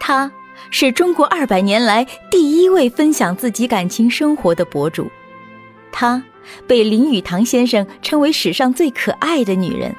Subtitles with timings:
[0.00, 0.32] 她
[0.70, 5.08] 是中国二百年来第一位分享自己感情生活的博主，
[5.92, 6.20] 她
[6.66, 9.94] 被林语堂先生称为史上最可爱的女人。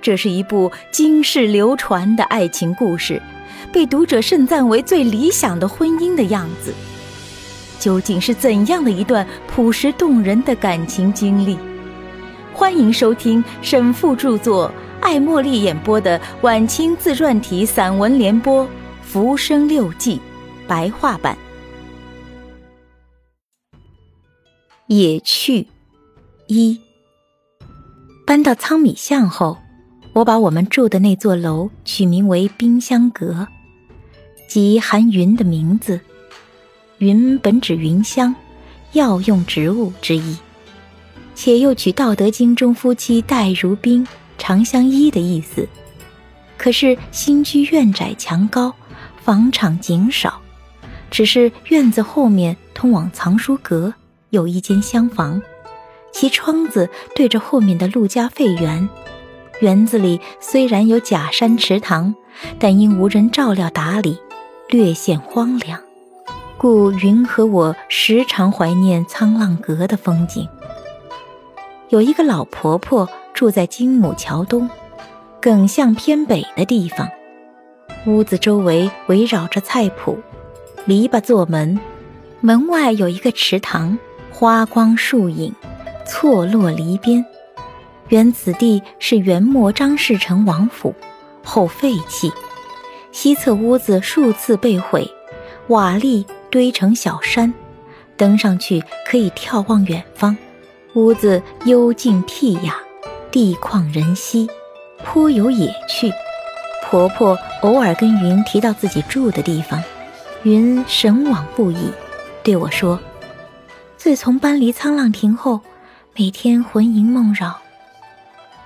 [0.00, 3.20] 这是一部经世流传的爱情故事，
[3.72, 6.72] 被读者盛赞为最理想的婚姻的样子。
[7.78, 11.56] 究竟是怎样的一段朴实动人的感情经历？
[12.52, 18.64] 欢迎收听沈复著作、艾茉莉演播的晚清自传体散文联播
[19.10, 20.16] 《浮生六记》
[20.68, 21.34] 白话版。
[24.86, 25.66] 野趣
[26.46, 26.78] 一
[28.26, 29.56] 搬到仓米巷后，
[30.12, 33.48] 我把我们住的那座楼取名为冰香阁，
[34.46, 35.98] 即含云的名字。
[36.98, 38.34] 云本指云香，
[38.92, 40.36] 药用植物之意，
[41.34, 44.06] 且又取《道德经》中夫妻待如宾，
[44.36, 45.66] 长相依的意思。
[46.58, 48.74] 可是新居院窄墙高，
[49.28, 50.40] 房场仅少，
[51.10, 53.92] 只是院子后面通往藏书阁
[54.30, 55.42] 有一间厢房，
[56.10, 58.88] 其窗子对着后面的陆家废园。
[59.60, 62.14] 园子里虽然有假山池塘，
[62.58, 64.18] 但因无人照料打理，
[64.70, 65.78] 略显荒凉。
[66.56, 70.48] 故云和我时常怀念沧浪阁的风景。
[71.90, 74.70] 有一个老婆婆住在金母桥东，
[75.38, 77.06] 更向偏北的地方。
[78.08, 80.16] 屋子周围围绕着菜圃，
[80.86, 81.78] 篱笆做门，
[82.40, 83.98] 门外有一个池塘，
[84.32, 85.54] 花光树影，
[86.06, 87.22] 错落篱边。
[88.08, 90.94] 原此地是元末张士诚王府，
[91.44, 92.32] 后废弃。
[93.12, 95.06] 西侧屋子数次被毁，
[95.68, 96.24] 瓦砾。
[96.50, 97.52] 堆成小山，
[98.16, 100.34] 登上去可以眺望远方。
[100.94, 102.74] 屋子幽静僻雅，
[103.30, 104.48] 地旷人稀，
[105.04, 106.10] 颇有野趣。
[106.90, 109.82] 婆婆偶尔跟云提到自己住的地方，
[110.42, 111.90] 云神往不已，
[112.42, 112.98] 对我说
[113.98, 115.60] ：“自从搬离沧浪亭后，
[116.16, 117.58] 每天魂萦梦绕。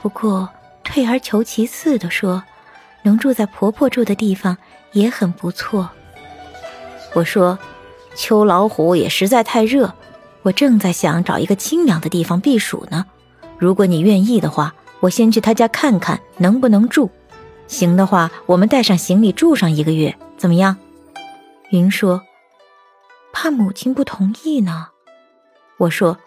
[0.01, 0.49] 不过
[0.85, 2.45] 退而求其次的说，
[3.03, 4.57] 能住在婆婆住的地方
[4.93, 5.91] 也很不错。”
[7.15, 7.59] 我说。
[8.15, 9.91] 秋老虎也实在太热，
[10.43, 13.07] 我正在想找一个清凉的地方避暑呢。
[13.57, 17.11] 如果你愿意的话，我先去他家看看能不能住。
[17.73, 20.77] 行的话，我们带上行李住上一个月，怎么样？
[21.71, 22.21] 云说
[23.33, 24.89] ：“怕母亲不同意呢。”
[25.79, 26.19] 我说：“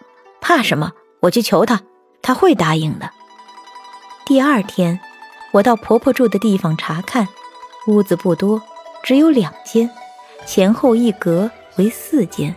[0.42, 0.90] 怕什么？
[1.20, 1.80] 我去求她，
[2.20, 3.08] 她会答应的。”
[4.26, 4.98] 第二天，
[5.52, 7.28] 我到婆婆住的地方查看，
[7.86, 8.60] 屋子不多，
[9.04, 9.88] 只有两间，
[10.44, 11.48] 前后一格。
[11.76, 12.56] 为四间，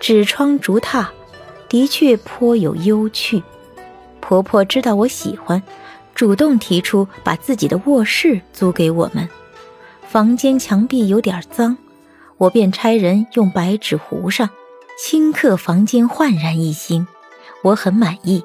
[0.00, 1.06] 纸窗竹榻，
[1.68, 3.44] 的确颇有幽趣。
[4.20, 5.62] 婆婆知道我喜欢，
[6.14, 9.28] 主动提出把自己的卧室租给我们。
[10.08, 11.76] 房间墙壁有点脏，
[12.38, 14.48] 我便差人用白纸糊上，
[15.00, 17.06] 顷刻房间焕然一新。
[17.62, 18.44] 我很满意，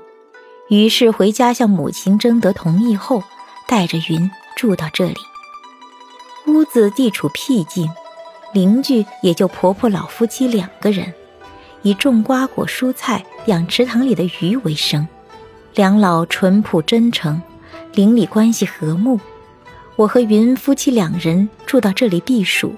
[0.70, 3.24] 于是回家向母亲征得同意后，
[3.68, 5.18] 带着云住到这里。
[6.48, 7.90] 屋子地处僻静。
[8.52, 11.14] 邻居也就婆婆老夫妻两个人，
[11.84, 15.08] 以种瓜果蔬菜、养池塘里的鱼为生。
[15.76, 17.40] 两老淳朴真诚，
[18.00, 19.20] 邻里关系和睦。
[19.98, 22.74] 我和云夫妻两人住到这里避暑，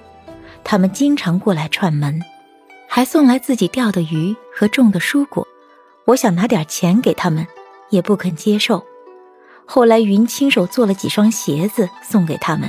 [0.64, 2.20] 他们经常过来串门，
[2.88, 5.46] 还送来自己钓的鱼和种的蔬果。
[6.06, 7.46] 我想拿点钱给他们，
[7.90, 8.84] 也不肯接受。
[9.64, 12.68] 后来云亲手做了几双鞋子送给他们，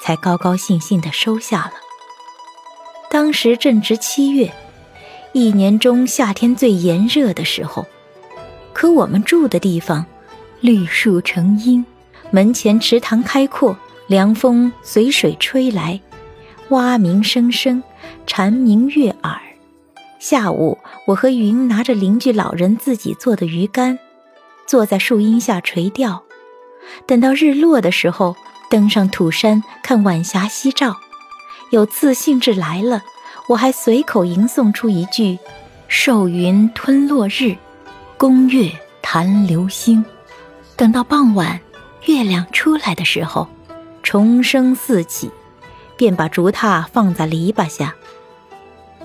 [0.00, 1.72] 才高高兴兴地收下了。
[3.10, 4.50] 当时正值七月，
[5.34, 7.84] 一年中夏天最炎热的时候。
[8.72, 10.06] 可我们住的地方，
[10.60, 11.84] 绿树成荫，
[12.30, 13.74] 门前池塘开阔，
[14.08, 15.98] 凉风随水吹来，
[16.68, 17.82] 蛙鸣声声，
[18.26, 19.40] 蝉鸣悦耳。
[20.18, 20.76] 下午，
[21.06, 23.98] 我和云拿着邻居老人自己做的鱼竿，
[24.66, 26.22] 坐在树荫下垂钓。
[27.06, 28.36] 等到日落的时候，
[28.68, 30.94] 登上土山看晚霞夕照。
[31.70, 33.02] 有次兴致来了，
[33.48, 35.38] 我还随口吟诵出一句
[35.88, 37.56] ：“受云吞落日，
[38.18, 38.70] 宫月
[39.00, 40.04] 谈流星。”
[40.80, 41.60] 等到傍晚，
[42.06, 43.46] 月亮出来的时候，
[44.02, 45.30] 虫声四起，
[45.98, 47.94] 便把竹榻放在篱笆下。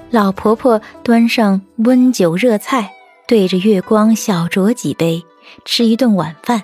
[0.09, 2.93] 老婆婆端上温酒热菜，
[3.27, 5.25] 对着月光小酌几杯，
[5.65, 6.63] 吃一顿晚饭。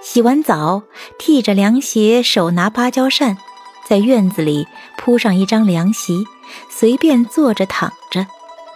[0.00, 0.82] 洗完澡，
[1.18, 3.36] 剃着凉鞋，手拿芭蕉扇。
[3.86, 4.66] 在院子里
[4.96, 6.24] 铺上一张凉席，
[6.70, 8.26] 随便坐着躺着，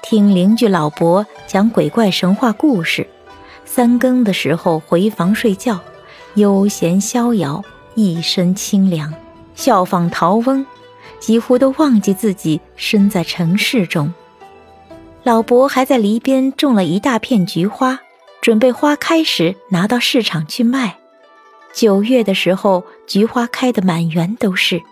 [0.02, 3.08] 听邻居老伯讲鬼怪神话故事。
[3.74, 5.80] 三更的时候回房睡觉，
[6.34, 7.64] 悠闲逍遥，
[7.94, 9.14] 一身清凉。
[9.54, 10.66] 效仿陶翁，
[11.19, 14.12] 几乎都忘记自己身在城市中。
[15.22, 17.98] 老伯还在篱边种了一大片菊花，
[18.42, 20.98] 准备花开时拿到市场去卖。
[21.72, 24.82] 九月的时候，菊花开得满园都是，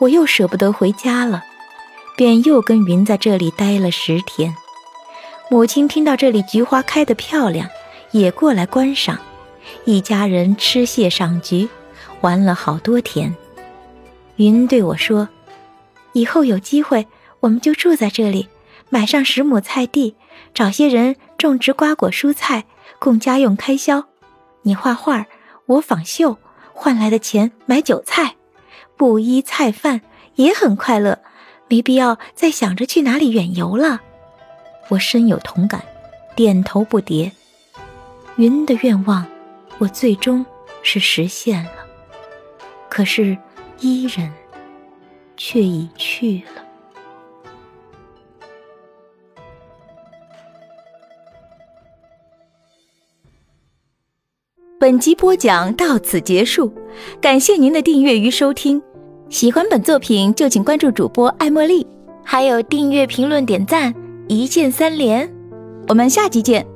[0.00, 1.42] 我又舍不得回家了，
[2.16, 4.54] 便又跟云在这里待了十天。
[5.50, 7.68] 母亲听到这里菊花开得漂亮，
[8.18, 9.18] 也过来观赏，
[9.84, 11.68] 一家人吃蟹赏菊，
[12.20, 13.34] 玩了好多天。
[14.36, 15.28] 云对我说
[16.12, 17.06] ：“以后有机会，
[17.40, 18.48] 我们就住在这里，
[18.90, 20.14] 买上十亩菜地，
[20.54, 22.64] 找些人种植瓜果蔬菜，
[22.98, 24.04] 供家用开销。
[24.62, 25.26] 你画画。”
[25.66, 26.38] 我纺绣
[26.72, 28.36] 换来的钱买韭菜，
[28.96, 30.00] 布衣菜饭
[30.36, 31.18] 也很快乐，
[31.66, 34.00] 没必要再想着去哪里远游了。
[34.90, 35.82] 我深有同感，
[36.36, 37.32] 点头不迭。
[38.36, 39.26] 云的愿望，
[39.78, 40.44] 我最终
[40.82, 41.70] 是实现了，
[42.90, 43.36] 可是
[43.80, 44.30] 伊人
[45.36, 46.62] 却已去了。
[54.78, 56.70] 本集播讲到此结束，
[57.20, 58.80] 感谢您的订阅与收听。
[59.30, 61.84] 喜欢本作品就请关注主播艾茉莉，
[62.22, 63.94] 还有订阅、评论、点赞，
[64.28, 65.28] 一键三连。
[65.88, 66.75] 我们下集见。